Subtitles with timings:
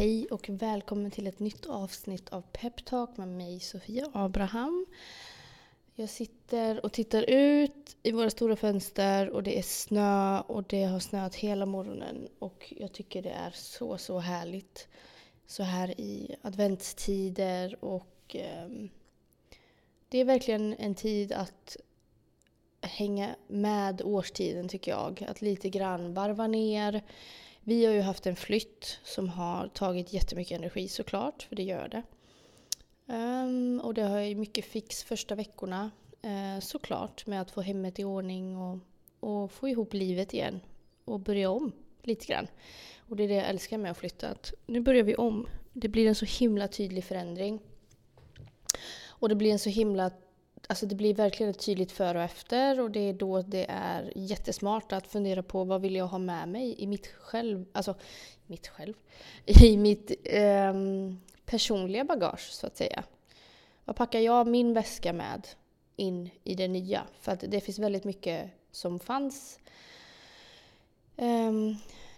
[0.00, 4.86] Hej och välkommen till ett nytt avsnitt av Peptalk med mig Sofia Abraham.
[5.94, 10.84] Jag sitter och tittar ut i våra stora fönster och det är snö och det
[10.84, 14.88] har snöat hela morgonen och jag tycker det är så, så härligt
[15.46, 18.68] så här i adventstider och eh,
[20.08, 21.76] det är verkligen en tid att
[22.80, 25.26] hänga med årstiden tycker jag.
[25.28, 27.02] Att lite grann varva ner
[27.64, 31.88] vi har ju haft en flytt som har tagit jättemycket energi såklart, för det gör
[31.88, 32.02] det.
[33.14, 35.90] Um, och det har ju mycket fix första veckorna
[36.24, 38.78] uh, såklart med att få hemmet i ordning och,
[39.20, 40.60] och få ihop livet igen
[41.04, 41.72] och börja om
[42.02, 42.46] lite grann.
[43.08, 45.46] Och det är det jag älskar med att flytta, att nu börjar vi om.
[45.72, 47.60] Det blir en så himla tydlig förändring.
[49.06, 50.10] Och det blir en så himla
[50.66, 54.12] Alltså det blir verkligen ett tydligt före och efter och det är då det är
[54.16, 57.94] jättesmart att fundera på vad vill jag ha med mig i mitt själv, alltså
[58.46, 58.94] mitt själv,
[59.46, 60.74] i mitt eh,
[61.46, 63.04] personliga bagage så att säga.
[63.84, 65.46] Vad packar jag min väska med
[65.96, 67.02] in i det nya?
[67.20, 69.58] För att det finns väldigt mycket som fanns
[71.16, 71.52] eh,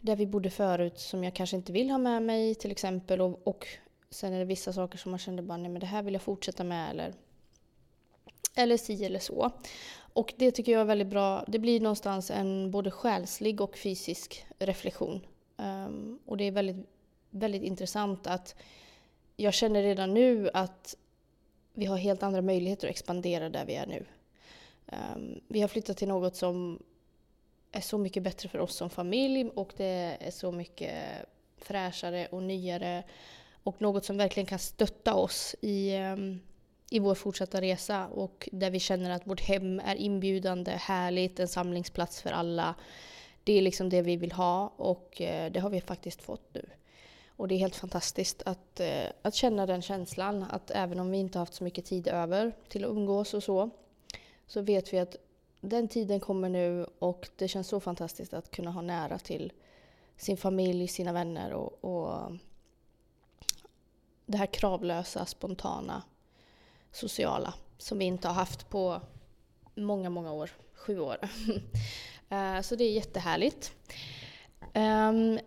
[0.01, 3.47] där vi bodde förut som jag kanske inte vill ha med mig till exempel och,
[3.47, 3.67] och
[4.11, 6.23] sen är det vissa saker som man kände bara nej men det här vill jag
[6.23, 7.15] fortsätta med eller
[8.55, 9.51] eller si eller så.
[10.13, 11.45] Och det tycker jag är väldigt bra.
[11.49, 15.27] Det blir någonstans en både själslig och fysisk reflektion.
[15.57, 16.87] Um, och det är väldigt,
[17.31, 18.55] väldigt intressant att
[19.37, 20.97] jag känner redan nu att
[21.75, 24.05] vi har helt andra möjligheter att expandera där vi är nu.
[24.87, 26.83] Um, vi har flyttat till något som
[27.73, 30.95] är så mycket bättre för oss som familj och det är så mycket
[31.57, 33.05] fräschare och nyare
[33.63, 36.41] och något som verkligen kan stötta oss i um,
[36.93, 41.49] i vår fortsatta resa och där vi känner att vårt hem är inbjudande, härligt, en
[41.49, 42.75] samlingsplats för alla.
[43.45, 46.67] Det är liksom det vi vill ha och eh, det har vi faktiskt fått nu.
[47.37, 51.19] Och det är helt fantastiskt att, eh, att känna den känslan att även om vi
[51.19, 53.71] inte haft så mycket tid över till att umgås och så,
[54.47, 55.17] så vet vi att
[55.61, 59.53] den tiden kommer nu och det känns så fantastiskt att kunna ha nära till
[60.17, 62.33] sin familj, sina vänner och, och
[64.27, 66.03] det här kravlösa, spontana
[66.93, 69.01] sociala som vi inte har haft på
[69.75, 70.51] många, många år.
[70.75, 71.19] Sju år.
[72.29, 73.73] Eh, så det är jättehärligt.
[74.73, 75.39] Ehm,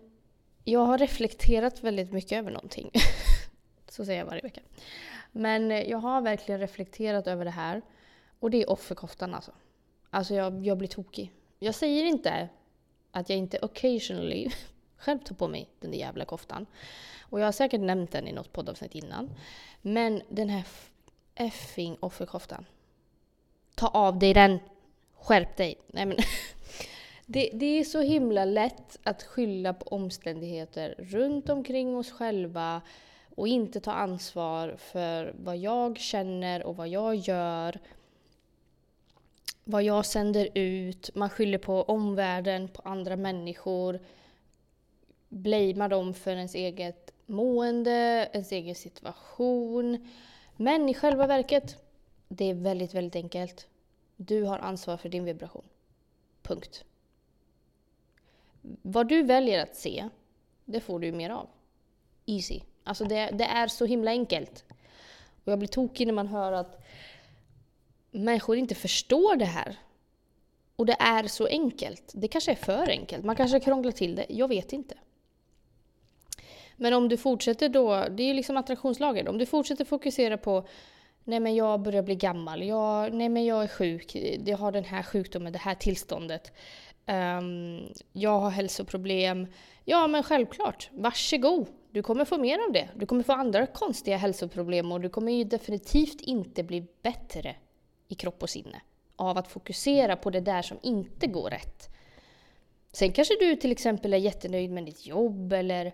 [0.64, 2.92] jag har reflekterat väldigt mycket över någonting.
[3.90, 4.62] Så säger jag varje vecka.
[5.32, 7.82] Men jag har verkligen reflekterat över det här.
[8.40, 9.52] Och det är offerkoftan alltså.
[10.10, 11.32] Alltså jag, jag blir tokig.
[11.60, 12.50] Jag säger inte
[13.12, 14.52] att jag inte occasionally
[14.98, 16.66] själv tar på mig den där jävla koftan.
[17.22, 19.30] Och jag har säkert nämnt den i något poddavsnitt innan.
[19.82, 20.64] Men den här
[21.36, 22.66] effing offerkoftan.
[23.76, 24.60] Ta av dig den.
[25.16, 25.76] Skärp dig.
[25.88, 26.18] Nej, men
[27.26, 32.82] det, det är så himla lätt att skylla på omständigheter runt omkring oss själva
[33.36, 37.80] och inte ta ansvar för vad jag känner och vad jag gör.
[39.64, 41.10] Vad jag sänder ut.
[41.16, 44.00] Man skyller på omvärlden, på andra människor.
[45.30, 50.08] Blamear dem för ens eget mående, ens egen situation.
[50.56, 51.78] Men i själva verket,
[52.28, 53.68] det är väldigt, väldigt enkelt.
[54.16, 55.66] Du har ansvar för din vibration.
[56.42, 56.84] Punkt.
[58.82, 60.10] Vad du väljer att se,
[60.66, 61.48] det får du mer av.
[62.26, 62.62] Easy.
[62.84, 64.66] Alltså det, det är så himla enkelt.
[65.44, 66.86] Och jag blir tokig när man hör att
[68.12, 69.80] människor inte förstår det här.
[70.76, 72.12] Och det är så enkelt.
[72.14, 73.26] Det kanske är för enkelt.
[73.26, 74.26] Man kanske krånglar till det.
[74.30, 74.96] Jag vet inte.
[76.76, 80.68] Men om du fortsätter då, det är ju liksom attraktionslagen, om du fortsätter fokusera på
[81.28, 84.16] Nej men jag börjar bli gammal, jag, nej men jag är sjuk,
[84.46, 86.52] jag har den här sjukdomen, det här tillståndet.
[87.08, 89.48] Um, jag har hälsoproblem.
[89.86, 91.68] Ja men självklart, varsågod!
[91.92, 92.90] Du kommer få mer av det.
[92.96, 97.56] Du kommer få andra konstiga hälsoproblem och du kommer ju definitivt inte bli bättre
[98.08, 98.82] i kropp och sinne
[99.16, 101.90] av att fokusera på det där som inte går rätt.
[102.92, 105.94] Sen kanske du till exempel är jättenöjd med ditt jobb eller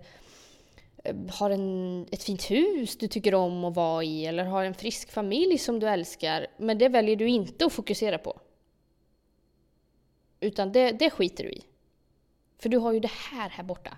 [1.03, 4.73] Eh, har en, ett fint hus du tycker om att vara i eller har en
[4.73, 6.47] frisk familj som du älskar.
[6.57, 8.39] Men det väljer du inte att fokusera på.
[10.39, 11.63] Utan det, det skiter du i.
[12.57, 13.97] För du har ju det här här borta.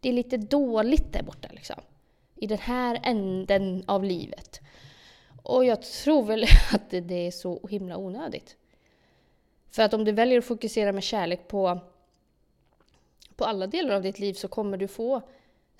[0.00, 1.80] Det är lite dåligt där borta liksom.
[2.36, 4.60] I den här änden av livet.
[5.42, 8.56] Och jag tror väl att det, det är så himla onödigt.
[9.70, 11.80] För att om du väljer att fokusera med kärlek på,
[13.36, 15.22] på alla delar av ditt liv så kommer du få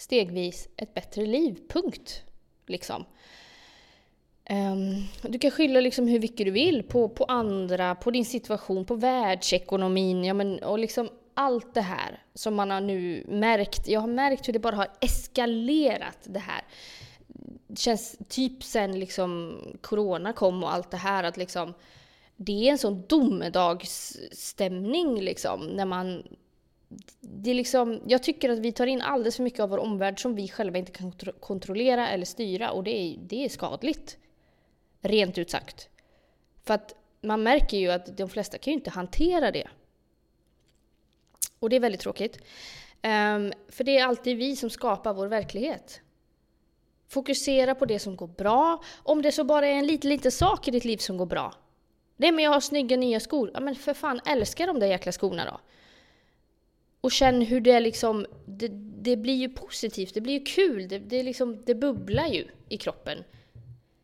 [0.05, 1.59] stegvis ett bättre liv.
[1.69, 2.23] Punkt.
[2.67, 3.05] Liksom.
[4.51, 8.85] Um, du kan skylla liksom hur mycket du vill på, på andra, på din situation,
[8.85, 10.25] på världsekonomin.
[10.25, 14.49] Ja, men, och liksom, allt det här som man har nu märkt, jag har märkt
[14.49, 16.63] hur det bara har eskalerat det här.
[17.67, 21.75] Det känns typ sen liksom corona kom och allt det här att liksom
[22.37, 26.23] det är en sån domedagsstämning liksom när man
[27.21, 30.21] det är liksom, jag tycker att vi tar in alldeles för mycket av vår omvärld
[30.21, 34.19] som vi själva inte kan kontrollera eller styra och det är, det är skadligt.
[35.01, 35.89] Rent ut sagt.
[36.65, 39.69] För att man märker ju att de flesta kan ju inte hantera det.
[41.59, 42.37] Och det är väldigt tråkigt.
[43.03, 46.01] Um, för det är alltid vi som skapar vår verklighet.
[47.09, 48.83] Fokusera på det som går bra.
[49.03, 51.55] Om det så bara är en liten, liten sak i ditt liv som går bra.
[52.17, 53.51] Nej men jag har snygga nya skor.
[53.55, 55.61] Ja men för fan, älska de där jäkla skorna då.
[57.05, 58.69] Och känn hur det liksom, det,
[59.03, 62.77] det blir ju positivt, det blir ju kul, det, det, liksom, det bubblar ju i
[62.77, 63.25] kroppen.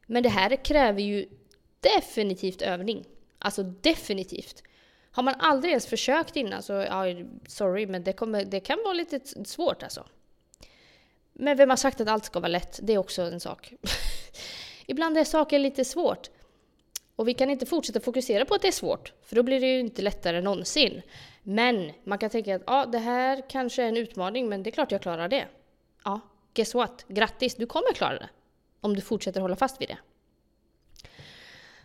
[0.07, 1.29] Men det här kräver ju
[1.81, 3.05] definitivt övning.
[3.39, 4.63] Alltså definitivt.
[5.11, 7.05] Har man aldrig ens försökt innan så, ja,
[7.47, 10.07] sorry, men det, kommer, det kan vara lite svårt alltså.
[11.33, 12.81] Men vem har sagt att allt ska vara lätt?
[12.83, 13.73] Det är också en sak.
[14.87, 16.31] Ibland är saker lite svårt.
[17.17, 19.67] Och vi kan inte fortsätta fokusera på att det är svårt, för då blir det
[19.67, 21.03] ju inte lättare någonsin.
[21.51, 24.73] Men man kan tänka att ja, det här kanske är en utmaning, men det är
[24.73, 25.49] klart jag klarar det.
[26.05, 26.21] Ja,
[26.55, 27.05] guess what?
[27.09, 28.29] Grattis, du kommer klara det.
[28.81, 29.99] Om du fortsätter hålla fast vid det.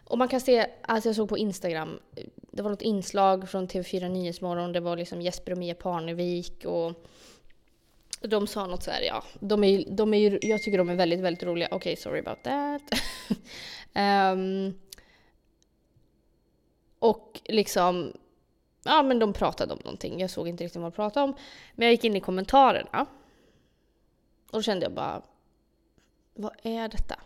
[0.03, 1.99] Och man kan se, alltså jag såg på Instagram,
[2.35, 6.93] det var något inslag från TV4 Nyhetsmorgon, det var liksom Jesper och Mia Parnevik och
[8.21, 11.19] de sa något så här, ja, de är, de är jag tycker de är väldigt,
[11.19, 11.67] väldigt roliga.
[11.71, 12.81] Okej, okay, sorry about that.
[14.33, 14.79] um,
[16.99, 18.13] och liksom,
[18.85, 20.19] ja men de pratade om någonting.
[20.19, 21.35] Jag såg inte riktigt vad de pratade om.
[21.75, 23.05] Men jag gick in i kommentarerna.
[24.51, 25.21] Och då kände jag bara,
[26.33, 27.19] vad är detta?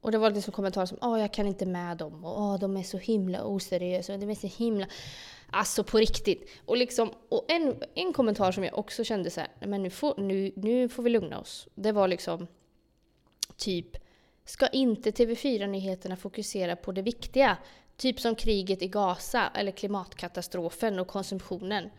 [0.00, 2.76] Och det var liksom kommentarer som åh jag kan inte med dem och åh de
[2.76, 4.86] är så himla oseriösa och de är så himla...
[5.50, 6.50] Alltså på riktigt.
[6.64, 10.14] Och, liksom, och en, en kommentar som jag också kände så här, men nu får,
[10.16, 11.68] nu, nu får vi lugna oss.
[11.74, 12.46] Det var liksom
[13.56, 13.96] typ,
[14.44, 17.56] ska inte TV4-nyheterna fokusera på det viktiga?
[17.96, 21.90] Typ som kriget i Gaza eller klimatkatastrofen och konsumtionen.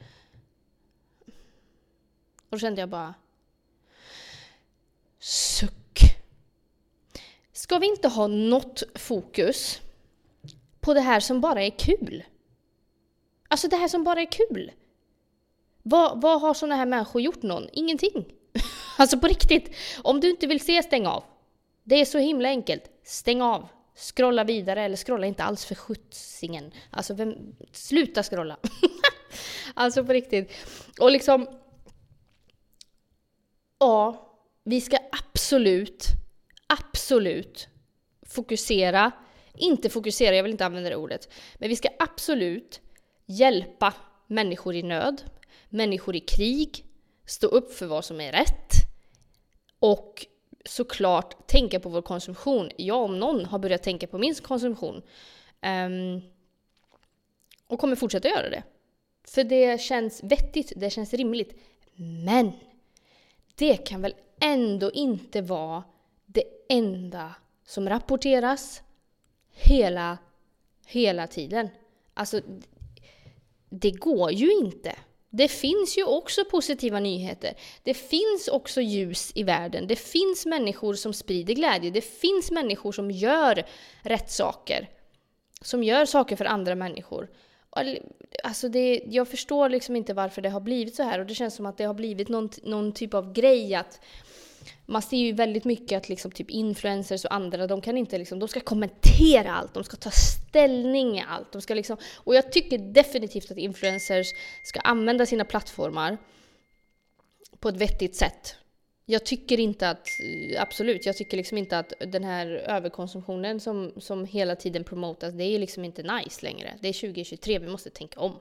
[2.35, 3.13] Och då kände jag bara...
[5.19, 5.99] Suck!
[7.51, 9.81] Ska vi inte ha något fokus
[10.79, 12.23] på det här som bara är kul?
[13.47, 14.71] Alltså det här som bara är kul.
[15.83, 17.69] Vad, vad har sådana här människor gjort någon?
[17.73, 18.25] Ingenting.
[18.97, 19.75] alltså på riktigt.
[20.03, 21.23] Om du inte vill se, stäng av.
[21.83, 22.83] Det är så himla enkelt.
[23.03, 26.71] Stäng av scrolla vidare eller scrolla inte alls för skjutsingen.
[26.89, 28.57] Alltså, vem, sluta scrolla!
[29.73, 30.51] alltså på riktigt.
[30.99, 31.47] Och liksom...
[33.79, 34.31] Ja,
[34.63, 36.05] vi ska absolut,
[36.67, 37.67] absolut
[38.25, 39.11] fokusera,
[39.53, 42.81] inte fokusera, jag vill inte använda det ordet, men vi ska absolut
[43.25, 43.93] hjälpa
[44.27, 45.21] människor i nöd,
[45.69, 46.85] människor i krig,
[47.25, 48.71] stå upp för vad som är rätt
[49.79, 50.25] och
[50.65, 52.71] såklart tänka på vår konsumtion.
[52.77, 55.01] Jag om någon har börjat tänka på min konsumtion.
[55.61, 56.21] Um,
[57.67, 58.63] och kommer fortsätta göra det.
[59.23, 61.59] För det känns vettigt, det känns rimligt.
[62.25, 62.51] Men
[63.55, 65.83] det kan väl ändå inte vara
[66.25, 68.81] det enda som rapporteras
[69.51, 70.17] hela,
[70.85, 71.69] hela tiden.
[72.13, 72.41] Alltså,
[73.69, 74.95] det går ju inte.
[75.37, 77.53] Det finns ju också positiva nyheter.
[77.83, 79.87] Det finns också ljus i världen.
[79.87, 81.91] Det finns människor som sprider glädje.
[81.91, 83.63] Det finns människor som gör
[84.01, 84.89] rätt saker.
[85.61, 87.29] Som gör saker för andra människor.
[88.43, 91.55] Alltså det, jag förstår liksom inte varför det har blivit så här och det känns
[91.55, 93.99] som att det har blivit någon, någon typ av grej att
[94.85, 98.39] man ser ju väldigt mycket att liksom typ influencers och andra, de kan inte liksom,
[98.39, 101.51] de ska kommentera allt, de ska ta ställning i allt.
[101.51, 104.27] De ska liksom, och jag tycker definitivt att influencers
[104.63, 106.17] ska använda sina plattformar
[107.59, 108.55] på ett vettigt sätt.
[109.05, 113.93] Jag tycker inte att, eh, absolut, jag tycker liksom inte att den här överkonsumtionen som,
[113.97, 116.73] som hela tiden promotas, det är liksom inte nice längre.
[116.81, 118.39] Det är 2023, vi måste tänka om.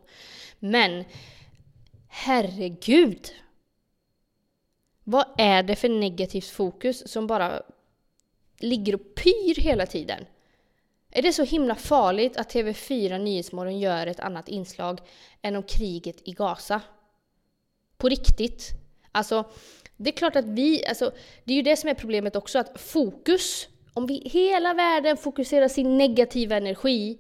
[0.59, 1.05] Men
[2.09, 3.31] herregud!
[5.05, 7.63] Vad är det för negativt fokus som bara
[8.59, 10.27] ligger och pyr hela tiden?
[11.11, 15.01] Är det så himla farligt att TV4 Nyhetsmorgon gör ett annat inslag
[15.43, 16.81] än om kriget i Gaza?
[17.97, 18.71] På riktigt?
[19.13, 19.45] Alltså,
[19.97, 21.13] det är klart att vi, alltså,
[21.45, 25.69] det är ju det som är problemet också, att fokus, om vi hela världen fokuserar
[25.69, 27.19] sin negativa energi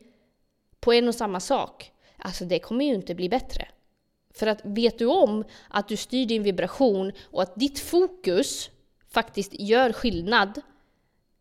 [0.80, 3.68] på en och samma sak, alltså det kommer ju inte bli bättre.
[4.34, 8.70] För att vet du om att du styr din vibration och att ditt fokus
[9.10, 10.60] faktiskt gör skillnad,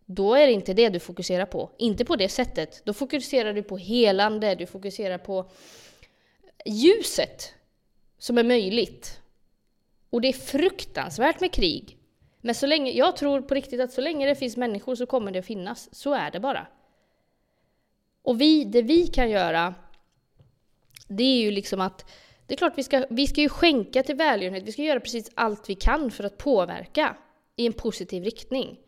[0.05, 1.71] då är det inte det du fokuserar på.
[1.77, 2.81] Inte på det sättet.
[2.85, 5.50] Då fokuserar du på helande, du fokuserar på
[6.65, 7.53] ljuset.
[8.17, 9.19] som är möjligt.
[10.09, 11.97] Och det är fruktansvärt med krig.
[12.41, 15.31] Men så länge, jag tror på riktigt att så länge det finns människor så kommer
[15.31, 15.95] det att finnas.
[15.95, 16.67] Så är det bara.
[18.21, 19.75] Och vi, det vi kan göra,
[21.07, 22.05] det är ju liksom att
[22.47, 24.63] det är klart vi ska, vi ska ju skänka till välgörenhet.
[24.63, 27.17] Vi ska göra precis allt vi kan för att påverka
[27.55, 28.79] i en positiv riktning.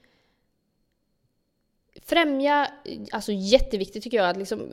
[2.06, 2.68] Främja,
[3.12, 4.72] alltså jätteviktigt tycker jag, att liksom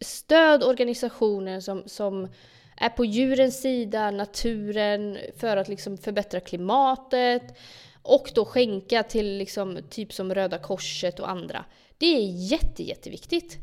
[0.00, 2.28] stöd organisationer som, som
[2.76, 7.58] är på djurens sida, naturen, för att liksom förbättra klimatet.
[8.02, 11.64] Och då skänka till liksom, typ som Röda Korset och andra.
[11.98, 13.58] Det är jätte, jätteviktigt.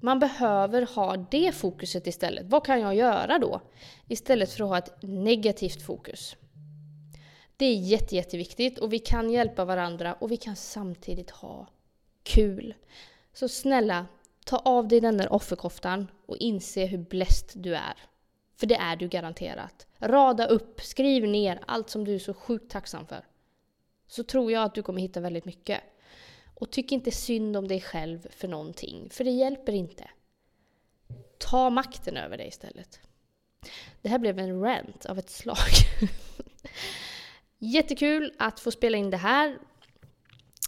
[0.00, 2.46] Man behöver ha det fokuset istället.
[2.46, 3.60] Vad kan jag göra då?
[4.08, 6.36] Istället för att ha ett negativt fokus.
[7.56, 11.66] Det är jätte, jätteviktigt och vi kan hjälpa varandra och vi kan samtidigt ha
[12.22, 12.74] kul.
[13.32, 14.06] Så snälla,
[14.44, 17.94] ta av dig den där offerkoftan och inse hur bläst du är.
[18.56, 19.86] För det är du garanterat.
[19.98, 23.24] Rada upp, skriv ner allt som du är så sjukt tacksam för.
[24.06, 25.80] Så tror jag att du kommer hitta väldigt mycket.
[26.60, 30.10] Och tyck inte synd om dig själv för någonting, för det hjälper inte.
[31.38, 33.00] Ta makten över dig istället.
[34.02, 35.56] Det här blev en rant av ett slag.
[37.58, 39.58] Jättekul att få spela in det här.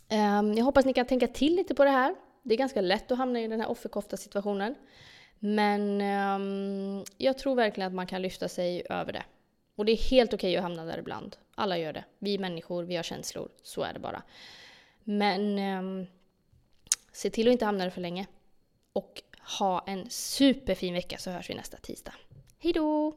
[0.09, 2.15] Ehm, jag hoppas ni kan tänka till lite på det här.
[2.43, 4.75] Det är ganska lätt att hamna i den här offerkofta situationen.
[5.39, 9.25] Men ehm, jag tror verkligen att man kan lyfta sig över det.
[9.77, 11.37] Och det är helt okej okay att hamna där ibland.
[11.55, 12.05] Alla gör det.
[12.19, 13.49] Vi är människor, vi har känslor.
[13.63, 14.23] Så är det bara.
[15.05, 16.07] Men um,
[17.13, 18.27] se till att inte hamna där för länge.
[18.93, 19.23] Och
[19.59, 22.15] ha en superfin vecka så hörs vi nästa tisdag.
[22.59, 23.15] Hejdå!